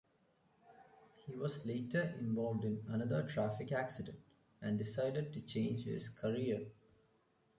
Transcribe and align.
He 1.27 1.35
was 1.35 1.63
later 1.63 2.15
involved 2.19 2.65
in 2.65 2.83
another 2.87 3.21
traffic 3.21 3.71
accident 3.71 4.17
and 4.59 4.75
decided 4.75 5.31
to 5.31 5.41
change 5.41 5.83
his 5.83 6.09
career. 6.09 6.65